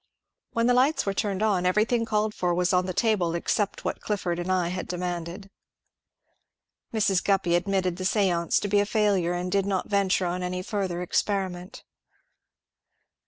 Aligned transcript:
WJien 0.55 0.65
the 0.65 0.73
lights 0.73 1.05
were 1.05 1.13
turned 1.13 1.43
on 1.43 1.63
everything 1.63 2.05
called 2.05 2.33
for 2.33 2.55
was 2.55 2.73
on 2.73 2.87
thettable 2.87 3.35
except 3.35 3.85
what 3.85 4.01
Clifford 4.01 4.39
and 4.39 4.51
I 4.51 4.69
had 4.69 4.87
demanded. 4.87 5.51
Mrs. 6.91 7.21
THE 7.21 7.29
LIBERAL 7.31 7.37
CONGRESS 7.37 7.43
387 7.43 7.53
Gruppy 7.53 7.55
admitted 7.55 7.97
the 7.97 8.05
stance 8.05 8.59
to 8.61 8.67
be 8.67 8.79
a 8.79 8.85
failnie, 8.87 9.27
and 9.39 9.51
did 9.51 9.67
not 9.67 9.89
ven 9.91 10.09
ture 10.09 10.25
on 10.25 10.41
any 10.41 10.63
further 10.63 11.03
experiment. 11.03 11.83